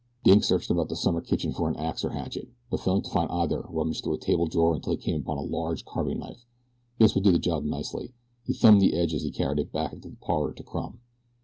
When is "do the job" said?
7.23-7.65